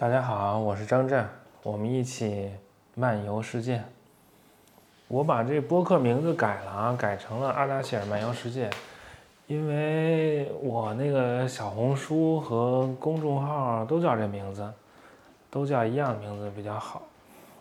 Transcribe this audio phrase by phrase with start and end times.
[0.00, 1.26] 大家好，我是张震，
[1.64, 2.52] 我们一起
[2.94, 3.82] 漫游世界。
[5.08, 8.70] 我把这播客名字改了啊，改成了阿达希尔漫游世界，
[9.48, 14.72] 因为我那个小红书和公众号都叫这名字，
[15.50, 17.02] 都叫一样的名字比较好。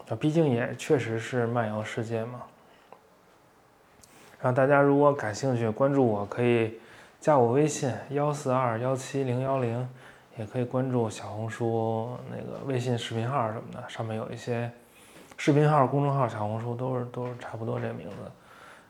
[0.07, 2.43] 啊，毕竟也确实是漫游世界嘛。
[4.39, 6.79] 然后大家如果感兴趣，关注我可以
[7.19, 9.89] 加我微信幺四二幺七零幺零。
[10.38, 14.69] 也可以关注小红书那个微信视频号什么的，上面有一些
[15.36, 18.15] 视频号、公众号、小红书都是都是差不多这名字，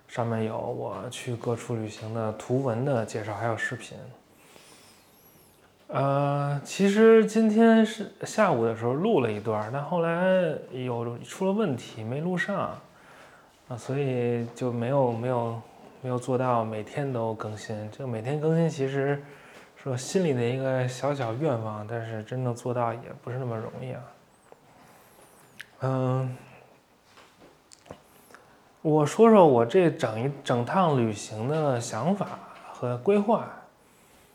[0.09, 3.97] 上面有我去各处旅行的图文的介绍，还有视频。
[5.87, 12.77] 呃，其实今天是下午的时候录了一段，但后来有出了问题没录上
[13.69, 15.61] 啊，所以就没有没有
[16.01, 17.89] 没有做到每天都更新。
[17.89, 19.23] 就每天更新其实。
[19.81, 24.01] 说心里的一个小小愿望，但是真正做到也不是那么容易啊。
[25.81, 26.35] 嗯，
[28.81, 32.39] 我说说我这整一整趟旅行的想法
[32.71, 33.47] 和规划。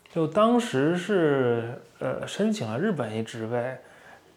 [0.09, 3.77] 就当时是呃申请了日本一职位，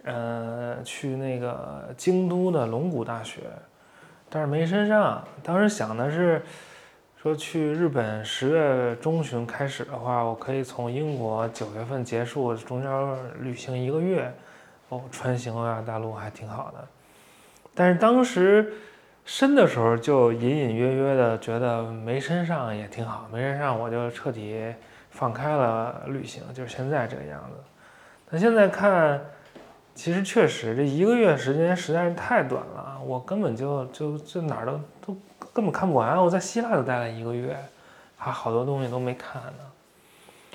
[0.03, 3.43] 呃去那个京都的龙谷大学，
[4.29, 5.23] 但是没申上。
[5.43, 6.43] 当时想的是。
[7.27, 12.89] 说去日本十月中旬开始的话，我可以从英国九月份结束，中间
[13.41, 14.33] 旅行一个月，
[14.91, 16.87] 哦，穿行欧亚大陆还挺好的。
[17.75, 18.73] 但是当时
[19.25, 24.73] 申的时候就隐隐约约的觉得没申上也挺好，没申上我就彻底
[25.11, 27.57] 放开了旅行，就是现在这个样子。
[28.31, 29.21] 那现在看，
[29.97, 35.17] 其实确实这一个月时间实在是太短了，我根本就就就哪儿都都。
[35.53, 37.57] 根本看不完，我在希腊都待了一个月，
[38.19, 40.53] 还好多东西都没看呢。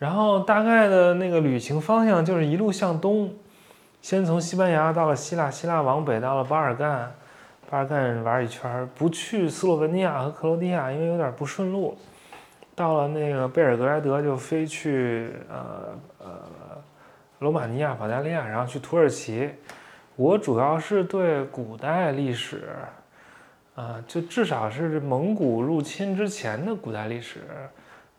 [0.00, 3.32] 然后大概的那个旅行方向就是一路向东，
[4.00, 7.14] 先从西班牙到了希腊，希腊往北到了巴尔干，
[7.70, 11.96] 巴尔干玩一圈，不去斯洛文尼亚和克罗地亚，因为有点不顺路。
[12.74, 16.26] 到了那个贝尔格莱德就飞去呃呃
[17.38, 19.48] 罗马尼亚、保加利亚，然后去土耳其。
[20.16, 22.70] 我主要是对古代历史。
[23.74, 27.40] 啊，就至少是蒙古入侵之前的古代历史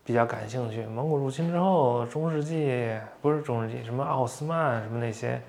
[0.04, 0.84] 比较感兴趣。
[0.86, 5.40] 蒙古入侵之后，中世纪不是中世纪，什么奥斯曼什么那些，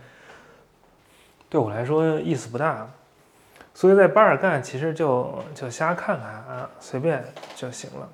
[1.49, 2.87] 对我来说意思不大。
[3.73, 8.07] 所以在巴尔干其实就就瞎看看啊，随便就行了。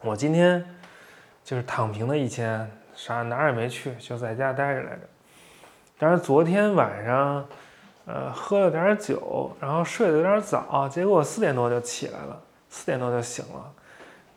[0.00, 0.64] 我今天
[1.42, 5.00] 就是躺平的一天，啥哪儿也没去，就在家待着来着。
[5.98, 7.44] 但是昨天晚上。
[8.06, 12.38] 呃，喝了点酒，然后睡得有点早，结果四点多就起来了，
[12.68, 13.72] 四点多就醒了，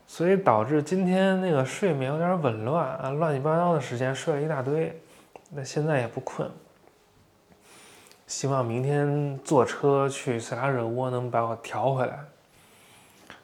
[0.07, 4.97] 所以导致今天那个睡眠有点紊乱啊，乱七八糟的时间睡了一大堆，
[5.51, 6.49] 那现在也不困，
[8.25, 12.19] 希望明天坐车去塞拉热窝能把我调回来。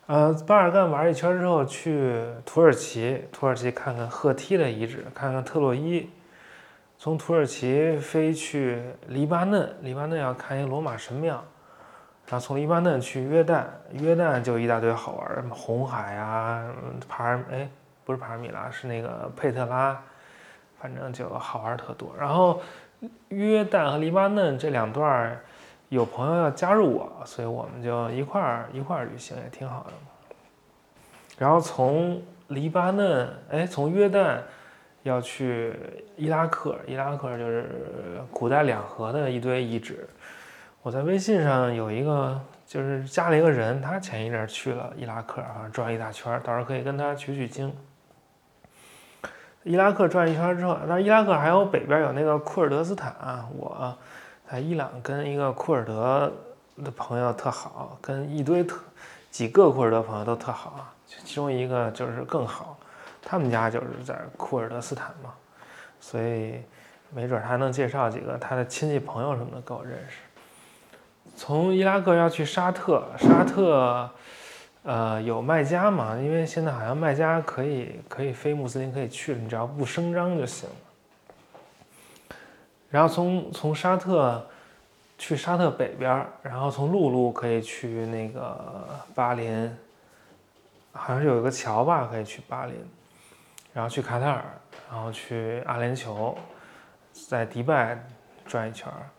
[0.08, 6.10] 呃，巴尔干玩一圈之后去土耳其，土耳其看看赫梯的遗址，看看特洛伊。
[6.98, 11.36] 从土耳其飞去黎巴嫩，黎巴嫩要看一个罗马神庙，
[12.28, 16.74] 然后从黎巴嫩去约旦，约旦就一大堆好玩，什么红海啊，
[17.10, 17.70] 帕尔哎
[18.06, 20.02] 不是帕尔米拉，是那个佩特拉，
[20.80, 22.16] 反正就好玩特多。
[22.18, 22.62] 然后
[23.28, 25.38] 约旦和黎巴嫩这两段
[25.90, 29.92] 有朋友要加入我，所以我们就一块儿一块儿旅行也挺好的。
[31.38, 34.38] 然后从黎巴嫩哎从约旦。
[35.04, 35.74] 要去
[36.18, 37.70] 伊拉克，伊拉克就是
[38.32, 40.08] 古代两河的一堆遗址。
[40.82, 47.74] 我在微信上有一个，就是加了一个人，他前一阵去了伊拉克啊，转一大圈，到时候可以跟他取取经。
[49.64, 53.98] 伊拉克转一圈之后，那伊拉克还有北边有那个库尔德斯坦，啊我
[54.50, 56.32] 在伊朗跟一个库尔德
[56.84, 58.78] 的朋友特好，跟一堆特
[59.32, 62.78] 几个库尔德朋友都特好啊，其中一个就是更好。
[63.26, 65.34] 他们家就是在库尔德斯坦嘛，
[66.00, 66.62] 所以
[67.12, 70.18] 没准他能介绍几个他的亲戚朋友什么的给我认识。
[71.36, 74.10] 从伊拉克要去沙特，沙特
[74.84, 76.16] 呃有麦加嘛？
[76.18, 80.70] 因为现在好像麦加可以可以非穆斯林可以去，你只要不声张就行。
[82.90, 84.46] 然后从从沙特
[85.18, 89.76] 去沙特北边，然后从陆路可以去那个巴林，
[90.92, 92.76] 好像是有一个桥吧，可以去巴林。
[93.74, 94.44] 然后去卡塔尔，
[94.92, 96.36] 然后去阿联酋，
[97.12, 97.98] 在迪拜
[98.46, 99.10] 转一圈儿，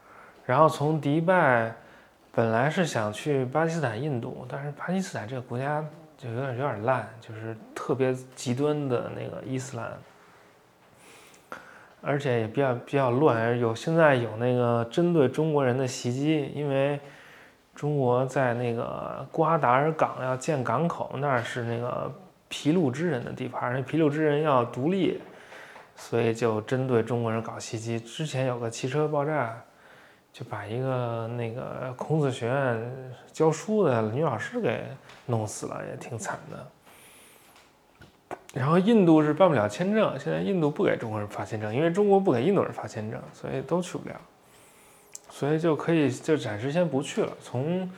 [0.47, 1.75] 然后从迪拜
[2.33, 5.85] 本来是想去巴基斯坦、印度，但是巴基斯坦这个国家
[6.17, 9.93] 就有点有点烂，就是特别极端的那个伊斯兰。
[12.07, 17.01] 而且也比较比较乱，有现在有那个针对中国人的袭击，因为
[17.75, 22.13] 中国在那个瓜达尔港要建港口，那是那个
[22.57, 25.21] 皮鲁支人的地盘，那皮鲁支人要独立，
[25.97, 27.99] 所以就针对中国人搞袭击。
[27.99, 29.61] 之前有个汽车爆炸，
[30.33, 34.85] 就把一个那个孔子学院教书的女老师给
[35.27, 38.37] 弄死了，也挺惨的。
[38.55, 44.15] 然后印度是办不了签证，现在印度不给中国人发签证，因为中国不给印度人发签证，所以都去不了，
[45.29, 47.33] 所以就可以就暂时先不去了。
[47.43, 47.91] 从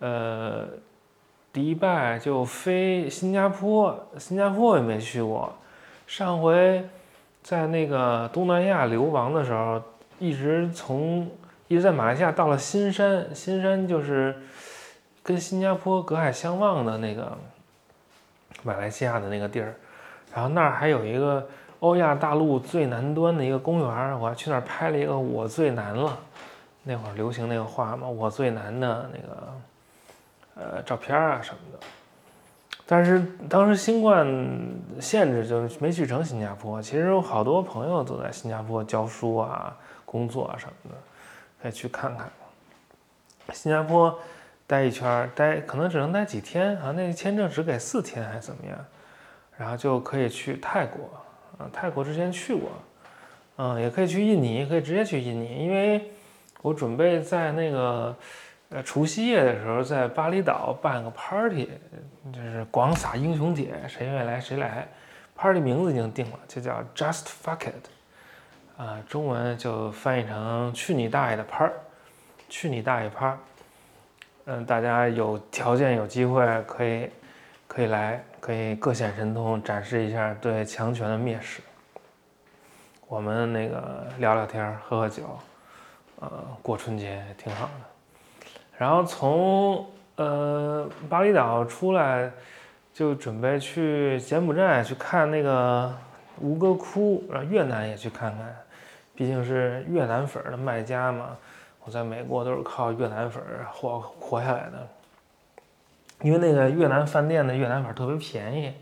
[0.00, 0.66] 呃
[1.54, 5.54] 迪拜就飞新加坡，新加坡也没去过，
[6.04, 6.84] 上回
[7.44, 9.80] 在那个东南亚流亡的时候，
[10.18, 11.30] 一直从
[11.68, 14.34] 一直在马来西亚到了新山，新山就是
[15.22, 17.38] 跟新加坡隔海相望的那个
[18.64, 19.76] 马来西亚的那个地儿。
[20.34, 21.46] 然后那儿还有一个
[21.78, 26.18] 欧亚大陆最南端的一个公园，我还去那儿拍了一个“我最南了”，
[26.82, 29.52] 那会儿流行那个话嘛，“我最南”的那个
[30.54, 31.78] 呃照片啊什么的。
[32.86, 34.26] 但是当时新冠
[35.00, 36.82] 限制，就没去成新加坡。
[36.82, 39.74] 其实有好多朋友都在新加坡教书啊、
[40.04, 40.96] 工作啊什么的，
[41.62, 42.30] 可以去看看。
[43.52, 44.18] 新加坡
[44.66, 48.78] 待一圈，待可能只能待几天啊，那签证只给四天还是怎么样？
[49.56, 51.08] 然后就可以去泰国，
[51.56, 52.68] 啊，泰国之前去过，
[53.56, 56.10] 嗯，也可以去印尼，可以直接去印尼，因为
[56.60, 58.14] 我准备在那个
[58.74, 61.70] 呃除夕夜的时候在巴厘岛办个 party，
[62.32, 64.86] 就是广撒英雄帖，谁愿意来谁来
[65.36, 71.72] ，party 名字已经定了，就叫 Just Fuck It，啊，中文就翻译成去你大爷的趴儿，
[72.48, 73.36] 去你大爷 part，
[74.46, 77.08] 嗯，大家有条件有机会可以
[77.66, 78.22] 可以来。
[78.44, 81.62] 可以各显神通，展示一下对强权的蔑视。
[83.06, 85.22] 我们那个聊聊天，喝喝酒，
[86.20, 86.30] 呃，
[86.60, 87.93] 过春节挺好的。
[88.76, 89.86] 然后从
[90.16, 92.30] 呃巴厘岛出来，
[92.92, 95.92] 就准备去柬埔寨去看那个
[96.40, 98.56] 吴哥窟，然后越南也去看看，
[99.14, 101.36] 毕竟是越南粉的卖家嘛。
[101.84, 103.42] 我在美国都是靠越南粉
[103.72, 104.88] 活活下来的。
[106.22, 108.72] 因为那个越南饭店的越南粉特别便宜，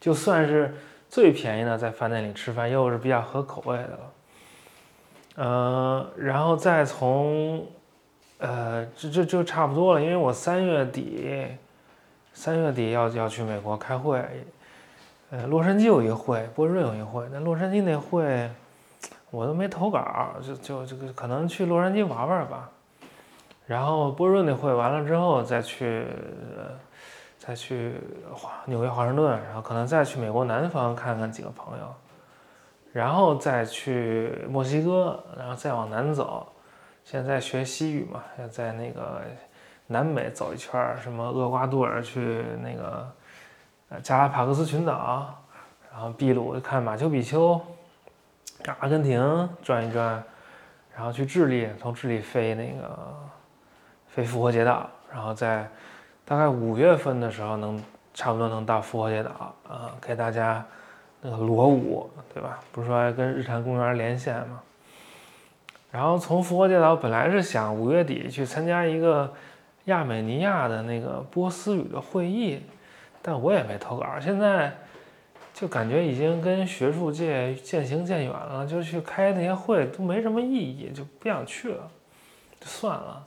[0.00, 0.74] 就算是
[1.08, 3.98] 最便宜的，在饭店里吃饭又是比较合口味的了。
[5.36, 7.64] 呃，然后再从，
[8.40, 11.46] 呃，这这就差不多了，因为我三月底，
[12.32, 14.24] 三月底要要去美国开会，
[15.30, 18.50] 呃，洛杉矶有一会，波士顿有一会，那洛杉矶那会
[19.30, 22.70] 我都没投稿，就就这个可能去洛杉矶玩玩吧。
[23.66, 26.06] 然后波士顿那会完了之后，再去，
[27.38, 27.92] 再去
[28.34, 31.84] 华纽约华盛顿，然后可能再去美国南方看看几个朋友，
[32.94, 36.46] 然后再去墨西哥，然后再往南走。
[37.10, 39.20] 现在学西语嘛，要在那个
[39.88, 43.12] 南美走一圈，什么厄瓜多尔去那个
[43.88, 45.34] 呃加拉帕戈斯群岛，
[45.90, 47.60] 然后秘鲁看马丘比丘，
[48.78, 50.22] 阿根廷转一转，
[50.94, 52.96] 然后去智利，从智利飞那个。
[54.12, 55.64] 飞复活节岛，然后在
[56.24, 57.80] 大概五月份的时候能
[58.12, 60.66] 差不多能到复活节岛啊，给大家
[61.20, 62.58] 那个锣舞，对吧？
[62.72, 64.60] 不是说跟日坛公园连线吗？
[65.90, 69.32] 然后从复活节岛本来是想五月底去参加一个
[69.86, 72.60] 亚美尼亚的那个波斯语的会议，
[73.20, 74.06] 但我也没投稿。
[74.20, 74.72] 现在
[75.52, 81.90] 就感觉已经跟学术界渐行渐远了，就去开那些会都没什么意义，就不想去了，
[82.60, 83.26] 就算了。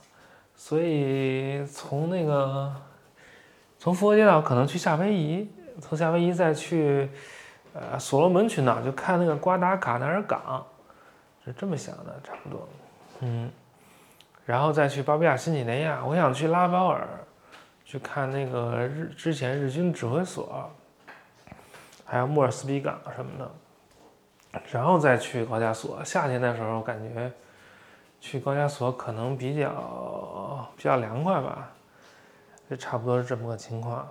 [0.56, 2.74] 所以从那个
[3.78, 5.46] 从复活节岛可能去夏威夷，
[5.80, 7.10] 从夏威夷再去
[7.74, 10.64] 呃所罗门群岛，就看那个瓜达卡纳尔港，
[11.44, 12.68] 是这么想的，差不多。
[13.20, 13.50] 嗯，
[14.44, 17.06] 然后再去巴布亚新几内亚，我想去拉包尔
[17.84, 20.70] 去看那个日之前日军指挥所，
[22.04, 26.02] 还有莫尔斯比港什么的，然后再去高加索。
[26.04, 27.30] 夏天的时候感觉。
[28.20, 31.68] 去高加索可能比较比较凉快吧，
[32.70, 34.08] 就差不多是这么个情况。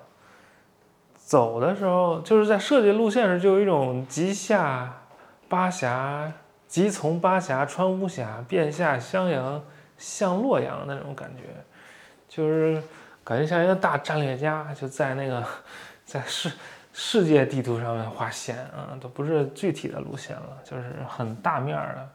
[1.16, 5.02] 走的时候就是在设计路线时就有一种极下
[5.50, 6.32] 巴峡，
[6.74, 9.64] 即从巴峡穿巫峡，便下襄阳
[9.96, 11.44] 向洛阳那种感觉，
[12.28, 12.82] 就是
[13.24, 15.46] 感觉像一个大战略家，就在那个
[16.04, 16.52] 在世
[16.92, 22.10] 世界地图上面画线啊，都不是具体的路线了，就是很大面儿的。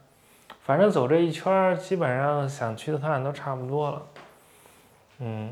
[0.64, 4.02] 反正走这一圈基本上想去的看都差不多了。
[5.20, 5.50] 嗯，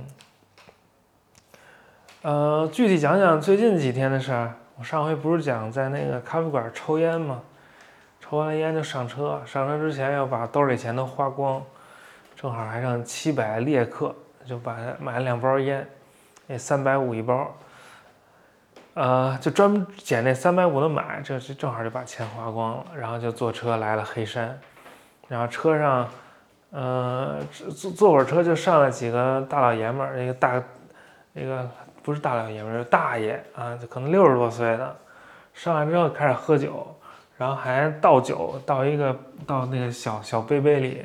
[2.23, 4.53] 呃，具体讲讲最近几天的事儿。
[4.77, 7.41] 我上回不是讲在那个咖啡馆抽烟吗？
[8.28, 11.62] 抽完烟就上车，上车之前要把兜里钱都花光，
[12.35, 14.12] 正好还剩七百列克，
[14.45, 15.87] 就把买了两包烟，
[16.49, 17.56] 那三百五一包，
[18.95, 24.59] 呃，就专门捡那三百五的买，这这正好就把钱花光了，然后就坐车来了黑山，
[25.28, 26.09] 然后车上，
[26.71, 27.38] 呃，
[27.76, 30.61] 坐坐会儿车就上来几个大老爷们儿，那个大，
[31.33, 31.71] 那个
[32.02, 34.97] 不是大老爷们儿，大爷啊，就可能六十多岁的，
[35.54, 36.92] 上来之后开始喝酒。
[37.37, 39.14] 然后还倒酒，倒一个
[39.47, 41.05] 倒那个小小杯杯里，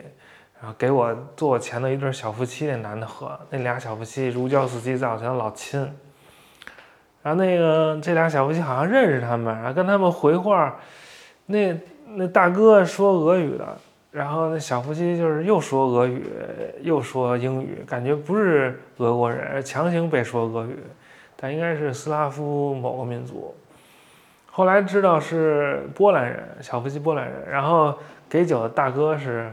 [0.62, 5.82] 然后给我坐我前头一对小夫妻那男的喝，那俩小夫妻如胶似漆，在我前头老亲。
[7.22, 10.80] 然后那个这俩小夫妻好像认识他们，然后跟他们回话，
[11.46, 11.78] 那
[12.16, 13.78] 那大哥说俄语的，
[14.10, 16.26] 然后那小夫妻就是又说俄语
[16.82, 20.80] 又说英语，感觉不是俄国人，强行被说俄语，
[21.36, 23.54] 但应该是斯拉夫某个民族。
[24.54, 27.98] 后来知道是波兰人，小夫妻波兰人，然后
[28.30, 29.50] 给酒的大哥是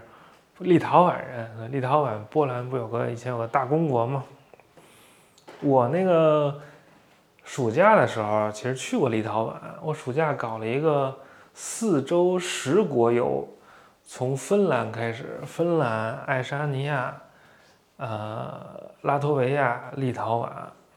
[0.58, 4.24] 立陶宛人，立陶宛波兰不有个以前有个大公国吗？
[5.60, 6.60] 我那个
[7.44, 9.52] 暑假的时候其实去过立陶宛，
[9.82, 11.16] 我暑假搞了一个
[11.54, 13.48] 四周十国游，
[14.04, 17.14] 从芬兰开始，芬兰、爱沙尼亚、
[17.98, 18.58] 呃
[19.02, 20.48] 拉脱维亚、立陶宛、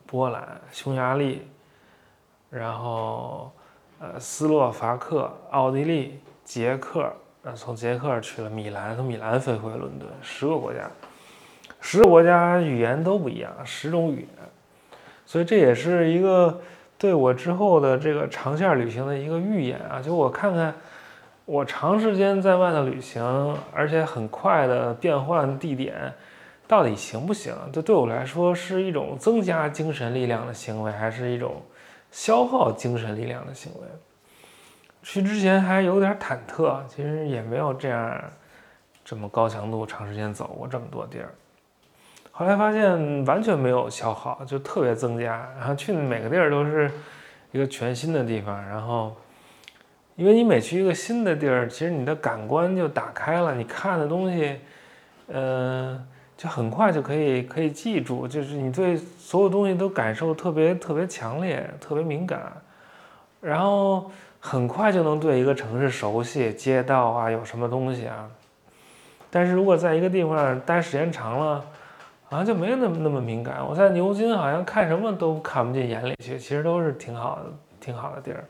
[0.07, 1.47] 波兰、匈牙利，
[2.49, 3.51] 然后。
[4.01, 10.89] 呃，斯洛伐克、奥地利、捷克，呃，从捷克去了米兰，从米兰飞回伦敦，十个国家，
[11.79, 14.27] 十个国家语言都不一样，十种语言，
[15.23, 16.59] 所以这也是一个
[16.97, 20.01] 对我之后的这个长线旅行的一个预演啊！
[20.01, 20.73] 就我看看，
[21.45, 26.11] 我长时间在外头旅行，而且很快的变换地点，
[26.67, 27.53] 到底行不行？
[27.71, 31.61] 这对我来说是一种增加精神力量的行为，还是一种？
[32.11, 33.87] 消耗精神力量的行为，
[35.01, 38.21] 去之前还有点忐忑，其实也没有这样
[39.03, 41.33] 这么高强度、长时间走过这么多地儿。
[42.31, 45.49] 后来发现完全没有消耗，就特别增加。
[45.57, 46.91] 然后去每个地儿都是
[47.51, 48.61] 一个全新的地方。
[48.67, 49.15] 然后，
[50.15, 54.59] 因为你每去一个新的地儿，其实你的感官就打开了，你看的东西，
[55.27, 56.07] 嗯。
[56.41, 62.51] 就很快就可以可以记住，就是你对所有东西都感受特别特别强烈，特别敏感，
[63.39, 68.27] 然后很快就能对一个城市熟悉，街道啊有什么东西啊。
[69.29, 71.63] 但是如果在一个地方待时间长了，
[72.27, 73.63] 好像就没有那么那么敏感。
[73.63, 78.43] 我在牛津好像看什么都看不进眼里去，其实都是挺好的挺好的地儿。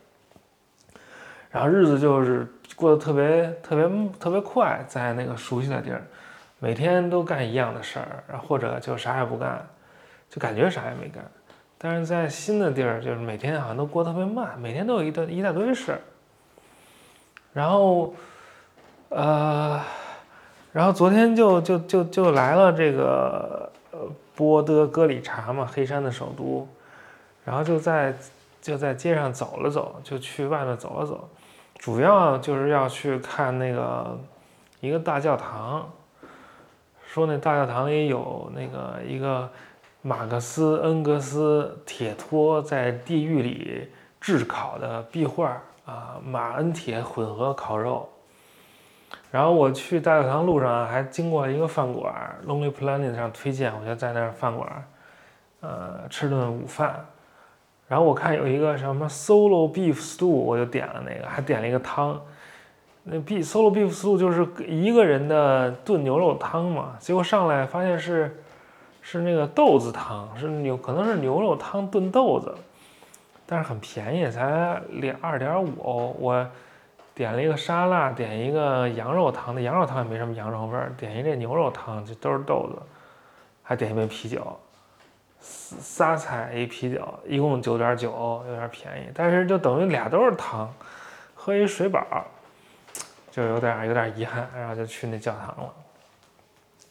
[1.50, 6.02] 然后日子就是过得特别特别特别快，在那个熟悉的地儿。
[6.64, 9.68] 每天都干一样的事儿，然后或者就啥也不干，
[10.30, 11.26] 就感觉啥也没干。
[11.80, 16.02] 但是在新的地儿，就是每天好像都过特别慢，每天都有一大一大堆事儿。
[17.52, 18.14] 然后，
[19.10, 19.82] 呃，
[20.72, 24.00] 然后昨天就就就就来了这个呃
[24.36, 26.68] 波德戈里察嘛，黑山的首都。
[27.44, 28.14] 然后就在
[28.62, 31.28] 就在街上走了走，就去外面走了走，
[31.80, 34.16] 主要就是要去看那个
[34.80, 35.92] 一个大教堂。
[37.14, 39.50] 说那大教堂里有那个一个
[40.02, 43.90] 马克思恩格斯铁托在地狱里
[44.22, 48.08] 炙烤的壁画啊，马恩铁混合烤肉。
[49.30, 52.14] 然后我去大教堂路上还经过一个饭馆
[52.48, 54.88] ，Lonely Planet 上推荐，我就在那儿饭馆，
[55.60, 57.06] 呃，吃顿午饭。
[57.90, 62.22] 然后我看有一个什么 Solo Beef Stew，我就点了那个，还点了一个汤。
[63.04, 68.44] 那 B solo beef stew 就是一个人的炖牛肉汤嘛，结果上来发现是
[69.02, 72.54] 是那个豆子汤，是牛可能是牛肉汤炖豆子，
[73.48, 76.16] 但是很便宜，才两二点五欧。
[76.20, 76.48] 我
[77.16, 82.80] 点了一个沙拉，点一个羊肉汤，那羊肉汤也没什么羊肉味儿，点一这牛肉汤就都是豆子，
[83.64, 84.46] 还点一杯啤酒，
[85.40, 90.72] 仨菜一啤酒，一共九点九欧，有点便宜，但是就等于俩都是汤，
[91.34, 92.06] 喝一水饱。
[93.32, 95.74] 就有点有点遗憾，然后就去那教堂了。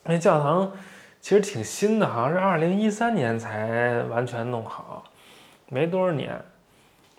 [0.02, 0.72] 那教堂
[1.20, 5.04] 其实挺新的，好像是二零一三年才完全弄好，
[5.68, 6.34] 没多少年。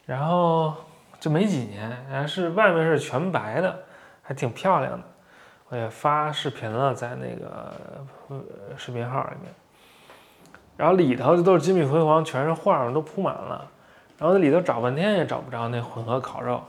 [0.07, 0.73] 然后
[1.19, 3.83] 就没几年，然后是外面是全白的，
[4.23, 5.03] 还挺漂亮的。
[5.69, 7.71] 我也发视频了，在那个
[8.75, 9.53] 视频号里面。
[10.75, 13.69] 然后里头就都是金碧辉煌，全是画，都铺满了。
[14.17, 16.63] 然后那里头找半天也找不着那混合烤肉，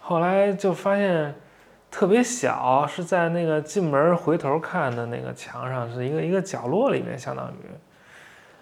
[0.00, 1.34] 后来就发现。
[1.96, 7.70] 特别小，是在那个进门回头看的那个墙上，是一个一个角落里面，相当于，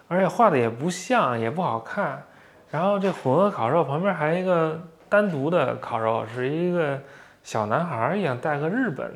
[0.07, 2.23] 而且画的也不像，也不好看。
[2.71, 6.97] 然后这混合烤肉旁边还有一个单独的烤肉，是一个
[7.43, 9.13] 小男孩一样，戴个日本，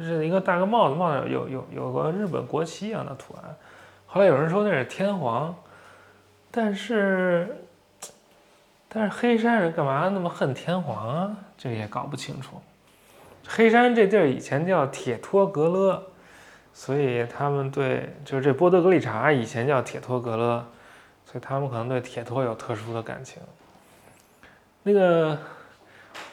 [0.00, 3.54] 是一个戴个帽子，帽子有有有个日本国旗一样的图案。
[4.06, 5.54] 后来有人说那是天皇，
[6.50, 7.54] 但是
[8.88, 11.36] 但是黑山人干嘛那么恨天皇啊？
[11.58, 12.58] 这个也搞不清楚。
[13.48, 16.00] 黑山这地儿以前叫铁托格勒，
[16.72, 20.64] 所以他们对就是这波德格里察以前叫铁托格勒，
[21.24, 23.42] 所以他们可能对铁托有特殊的感情。
[24.82, 25.36] 那个。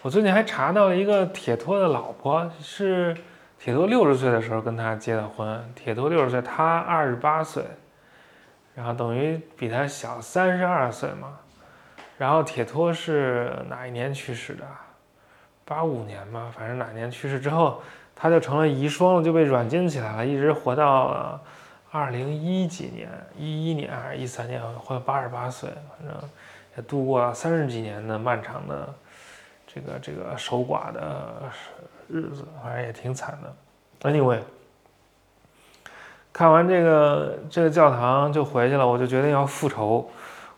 [0.02, 3.16] 我最近还查到了一个铁托的老婆，是
[3.58, 5.74] 铁托六十岁的时候跟他结的婚。
[5.74, 7.64] 铁托六十岁，他二十八岁，
[8.76, 11.40] 然后等于比他小三十二岁嘛。
[12.20, 14.66] 然后铁托是哪一年去世的？
[15.66, 17.82] 八五年吧，反正哪年去世之后，
[18.16, 21.42] 他就成了遗孀了，就被软禁起来了，一直活到了
[21.92, 26.30] 二零一几年，一一年还是一三年，活到八十八岁，反正
[26.78, 28.94] 也度过了三十几年的漫长的。
[29.68, 31.34] 这个这个守寡的
[32.08, 34.10] 日子，反正也挺惨的。
[34.10, 34.40] Anyway，
[36.32, 40.10] 看完这个这个教堂就回去了，我就决定要复仇，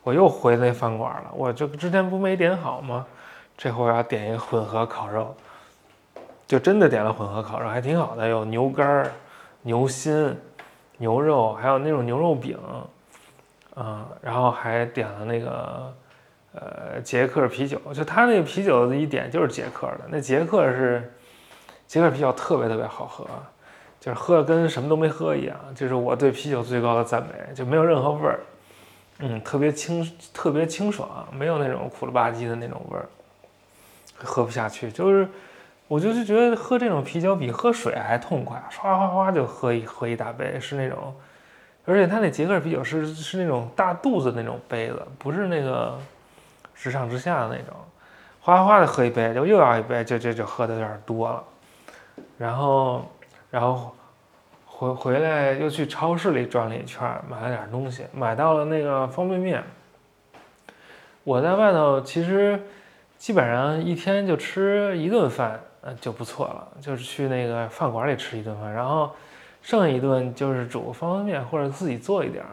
[0.03, 1.31] 我又回那饭馆了。
[1.33, 3.07] 我就之前不没点好吗？
[3.57, 5.35] 这回要点一个混合烤肉，
[6.47, 9.11] 就真的点了混合烤肉，还挺好的，有牛肝、
[9.63, 10.33] 牛心、
[10.97, 12.57] 牛肉，还有那种牛肉饼，
[13.75, 15.93] 嗯，然后还点了那个。
[16.53, 21.13] 呃，捷克啤酒，就他那个啤酒一点就是捷克的，那捷克是
[21.85, 23.27] 捷克啤酒，特别特别好喝，
[23.99, 28.39] 就是喝的跟什么都没喝一样，就是我对啤酒最高的赞美，就没有任何味儿，
[29.19, 33.05] 嗯，特别清，特别清爽，没有那种苦了吧唧的那种味儿，
[34.23, 34.91] 喝不下去。
[34.91, 35.27] 就是
[35.87, 41.13] 我就是觉得喝这种啤酒比喝水还痛快，唰哗哗就喝一喝一大杯，是那种，
[41.85, 45.97] 而且他那捷克啤酒是是那种大肚子那种杯子，不是那个。
[46.79, 47.75] 直上直下的那种，
[48.39, 51.43] 哗哗的喝一杯，就又要一杯，就就就喝的有点多了。
[52.37, 53.03] 然后，
[53.49, 53.95] 然后
[54.63, 59.63] 回回来又去超市里转了一圈，买了点东西，买到了那个方便面。
[61.23, 62.61] 我在外头其实
[63.17, 69.11] 基本上一天就吃一顿饭，呃就不错了，就是去那个饭馆里吃一顿饭，然后
[69.61, 72.51] 剩下一顿就是煮方便面或者自己做一点儿，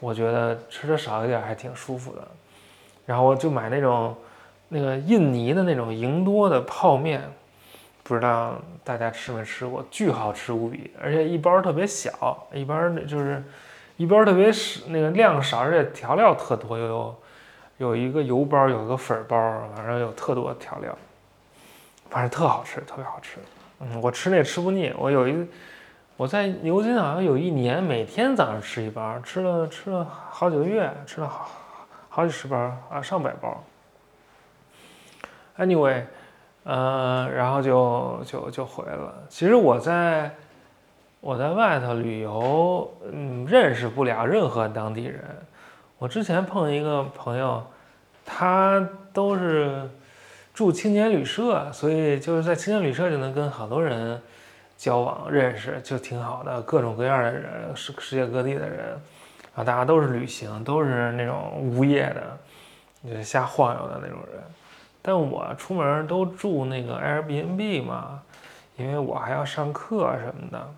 [0.00, 2.22] 我觉得吃的少一点还挺舒服的。
[3.04, 4.16] 然后我就买那种，
[4.68, 7.22] 那个印尼的那种赢多的泡面，
[8.02, 13.42] 不知道大家吃没吃过，巨好吃无比，而且一包特别小，一包就是
[13.96, 17.16] 一包特别少，那个量少，而且调料特多，又有
[17.78, 19.36] 有一个油包，有一个粉包，
[19.74, 20.96] 反正有特多调料，
[22.10, 23.38] 反正特好吃，特别好吃。
[23.80, 25.46] 嗯，我吃那吃不腻，我有一
[26.16, 31.50] 我在牛津好像有一年每天早上吃一包，吃了吃了好几个月，吃了好。
[32.08, 32.56] 好几十包
[32.88, 33.62] 啊，上百包。
[35.58, 36.02] Anyway，
[36.64, 39.14] 呃，然后就就就回来了。
[39.28, 40.30] 其实我在
[41.20, 45.22] 我在外头旅游，嗯，认识不了任何当地人。
[45.98, 47.64] 我之前碰一个朋友，
[48.24, 49.88] 他都是
[50.52, 54.20] 住青年旅社，所以就是在青年旅社就能跟好多人
[54.76, 56.60] 交往认识，就挺好的。
[56.62, 59.00] 各种各样的人，世世界各地的人。
[59.54, 62.38] 啊，大家都是旅行，都是那种无业的，
[63.08, 64.42] 就是瞎晃悠的那种人。
[65.00, 68.20] 但我出门都住那个 Airbnb 嘛，
[68.76, 70.74] 因为我还要上课什么的，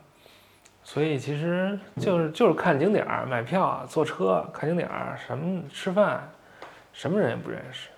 [0.88, 6.27] 所以其实就是就是看景点儿、买票、坐车、看景点儿、什么吃饭，
[6.94, 7.90] 什么人也不认识。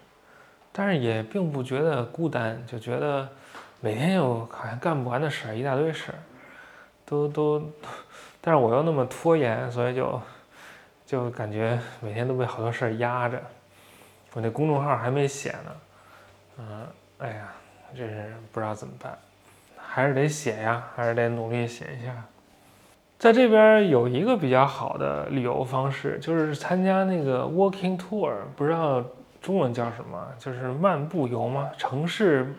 [0.72, 3.28] 但是也并不觉得孤单，就觉得
[3.80, 6.18] 每天有好像干不完的事儿，一大堆事儿，
[7.06, 7.62] 都都，
[8.40, 10.20] 但是我又那么拖延，所以就。
[11.06, 13.40] 就感觉每天都被好多事儿压着，
[14.32, 15.76] 我那公众号还没写呢，
[16.58, 16.86] 嗯，
[17.18, 17.52] 哎呀，
[17.96, 19.18] 真是不知道怎么办，
[19.76, 22.12] 还是得写呀，还是得努力写一下。
[23.20, 29.04] 在这边有一个比较好的旅游方式，就是参加那个 walking tour，不知道
[29.42, 31.68] 中文叫什么，就是漫步游吗？
[31.76, 32.50] 城市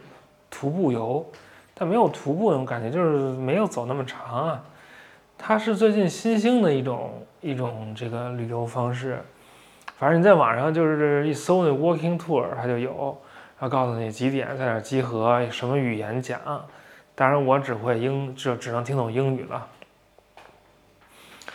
[0.52, 1.26] 徒步游，
[1.74, 4.64] 但没有徒步那种感觉，就是没有走那么长啊。
[5.36, 7.10] 它是最近新兴的一种
[7.42, 9.20] 一种这个旅游方式，
[9.98, 13.18] 反正你在网上就是一搜那 walking tour，它就有，
[13.60, 16.40] 然后告诉你几点在哪集合，什么语言讲，
[17.16, 19.68] 当然我只会英，就只能听懂英语了。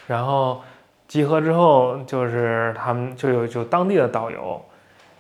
[0.07, 0.63] 然后
[1.09, 4.61] 集合之后，就是他们就有就当地的导游，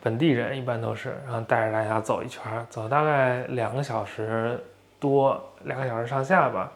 [0.02, 4.58] 本地人一般都是，然后带着大家走一圈，走大概两个小时
[4.98, 6.70] 多，两个小时上下吧，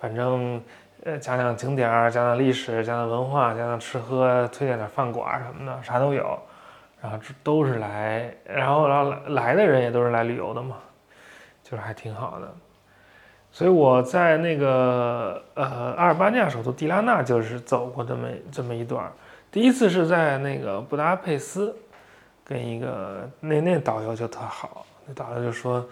[0.00, 0.62] 反正。
[1.02, 6.38] 呃，讲讲景点儿，讲讲历史，讲讲文化，讲讲吃喝，推荐点饭馆什么的，啥都有。
[7.00, 10.76] 然后这都是来，然后然后来来的人也都是来旅游的嘛，
[11.62, 12.54] 就是还挺好的。
[13.52, 19.10] 所以我在那个呃阿尔巴尼亚首都迪拉纳就是走过这么这么一段，
[19.50, 21.74] 第一次是在那个布达佩斯，
[22.44, 25.84] 跟一个那那导游就特好，那导游就说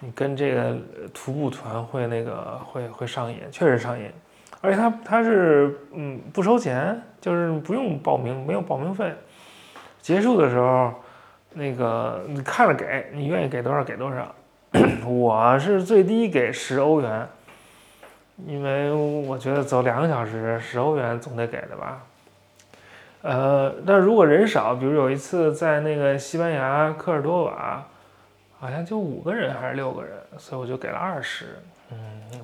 [0.00, 0.76] 你跟这个
[1.12, 4.10] 徒步团会那个会会上瘾，确实上瘾，
[4.62, 9.12] 而且他他是嗯不收钱，就是不用报名，没有报名费，
[10.00, 10.92] 结束的时候
[11.52, 14.34] 那个你看了给你愿意给多少给多少。
[15.06, 17.28] 我是最低给十欧元，
[18.44, 22.02] 因为我觉得走两个小时十欧元总得给的吧。
[23.22, 27.84] 呃，但如果人少，比如有一次在那个西班牙科尔多瓦，
[28.58, 31.56] 好像就五个人还是六个人，所以我就给了二十。
[31.92, 31.96] 嗯，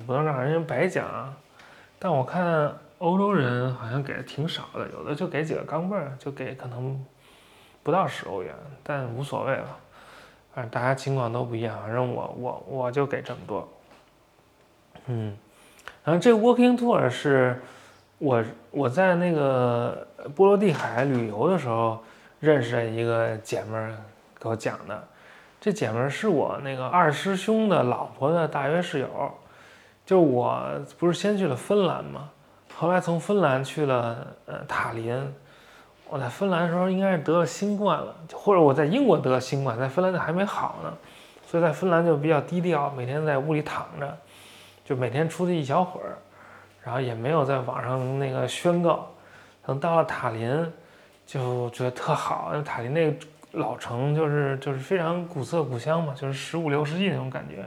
[0.07, 1.33] 不能让人家白讲。
[1.99, 6.97] 但我看欧洲人好像给的挺少的，有的就给几个钢镚儿，就给可能
[7.83, 9.77] 不到十欧元，但无所谓了。
[10.53, 13.67] 反正大家情况都不一样，反正我我我就给这么多。
[15.07, 15.35] 嗯，
[16.03, 17.61] 然后这 Walking Tour 是
[18.17, 22.03] 我我在那个波罗的海旅游的时候
[22.39, 23.95] 认识的一个姐们儿
[24.39, 25.07] 给我讲的。
[25.59, 29.31] 这姐们儿是我那个二师兄的老婆的大学室友，
[30.05, 30.63] 就我
[30.99, 32.29] 不是先去了芬兰吗？
[32.75, 35.33] 后来从芬兰去了呃塔林。
[36.11, 40.93] 我在芬兰的时候应该是得了新冠了，或者我在英国得了新冠，在芬兰还没好呢，
[41.47, 44.17] 所以在芬兰就比较低调，每天在屋里躺着，
[44.83, 46.17] 就每天出去一小会儿，
[46.83, 49.07] 然后也没有在网上那个宣告。
[49.65, 50.73] 等到了塔林，
[51.25, 53.17] 就觉得特好，因为塔林那个
[53.53, 57.63] 老城就是就是非常古色古香嘛，就是十五六世纪那种感觉，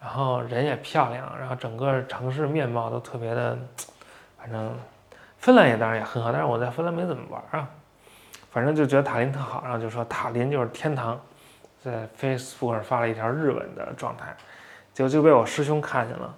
[0.00, 3.58] 然后人也漂亮，然后整个城市面貌都特别的，
[4.38, 4.74] 反正。
[5.42, 7.68] 芬兰也当然也很好，但是我在芬兰没怎么玩啊，
[8.52, 11.20] 反正就觉得塔林特好，然后就说塔林就是天堂，
[11.82, 14.32] 在 Facebook 上发了一条日文的状态，
[14.94, 16.32] 结果就被我师兄看见了，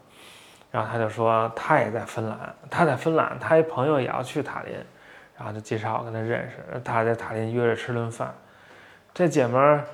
[0.71, 4.75] 然后他就说他也在芬兰，他在芬兰，他一朋友也要去塔林，
[5.37, 8.35] 然后就介绍我跟他认识，他在塔林约着吃顿饭，
[9.13, 9.85] 这姐们儿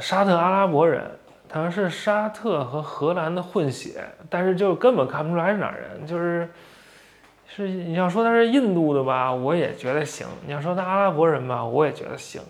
[0.00, 1.04] 沙特阿拉伯人，
[1.52, 6.48] 好像是沙特和荷兰的混血，但是就根本看不出来是哪人，就是。
[7.48, 12.42] 是你要说他是印度的吧，我也觉得行；你要说他阿拉伯人吧，我也觉得行；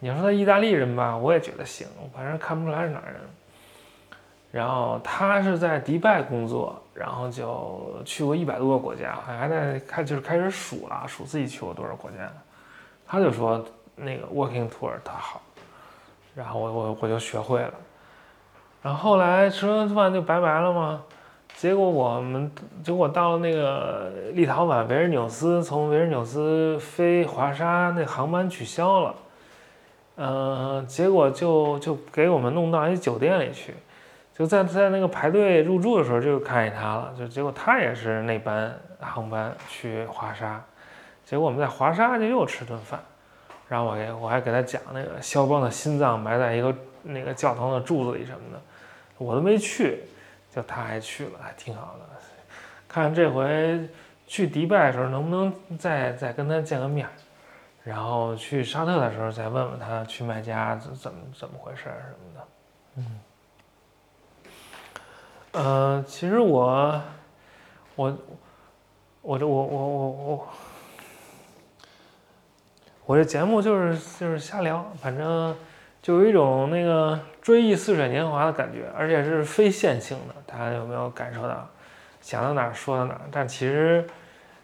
[0.00, 1.86] 你要说他意大利人吧，我也觉得行。
[2.14, 3.14] 反正看不出来是哪人。
[4.50, 12.30] 然后他是在迪拜工作，然后就去过一百多个国家，好像还在开就是开始数了，数自己去过多少国家。
[13.06, 13.64] 他就说
[13.96, 15.40] 那个 Walking Tour 特好，
[16.34, 17.74] 然后我我我就学会了。
[18.82, 21.02] 然后后来吃完饭就拜拜了吗？
[21.56, 22.50] 结果我们，
[22.82, 29.14] 结果到了那个立陶宛维尔纽斯，从维尔纽斯飞华沙那航班取消了，
[30.16, 33.72] 嗯，结果就就给我们弄到一酒店里去，
[34.36, 40.60] 就在在那个排队入住的时候就看见他了，就结果他也是那班航班去华沙，
[41.24, 43.00] 结果我们在华沙就又吃顿饭，
[43.68, 48.60] 然后我给我还给他讲那个肖邦的心脏埋在一个那个教堂的柱子里什么的，
[49.18, 50.00] 我都没去。
[50.54, 52.04] 就他还去了，还挺好的。
[52.86, 53.88] 看这回
[54.26, 57.08] 去迪拜的时候能不能再再跟他见个面，
[57.82, 62.46] 然后去沙特的时候再问问他去麦加怎怎么怎么回事什么的。
[62.96, 63.20] 嗯，
[65.52, 67.00] 呃，其实我
[67.96, 68.16] 我
[69.22, 70.48] 我这我我我我
[73.06, 75.56] 我这节目就是就是瞎聊，反正。
[76.04, 80.33] 就有一种那个追忆似水年华的感觉，而且是非线性的。
[80.56, 81.68] 大家有没有感受到？
[82.20, 83.20] 想到哪儿说到哪儿。
[83.32, 84.06] 但其实，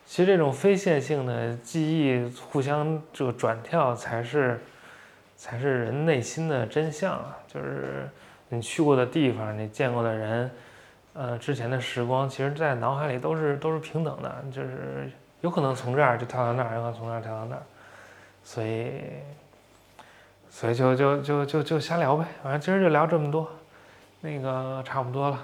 [0.06, 4.60] 其实这种非线性的记忆互相这个转跳，才是
[5.36, 7.36] 才是人内心的真相啊！
[7.48, 8.08] 就是
[8.48, 10.50] 你去过的地方，你见过的人，
[11.14, 14.44] 呃，之前的时光，其实在脑海里都是都是平等的。
[14.52, 17.62] 就是有可能从这儿就跳到那儿，有可能从那儿跳到那儿，
[18.44, 19.02] 所以。
[20.52, 23.48] 所以就就就就就瞎聊呗，反正今儿就聊这么多，
[24.20, 25.38] 那个差不多了，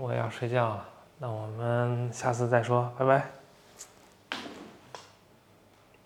[0.00, 3.37] 我要睡觉了，那我们下次再说，拜拜。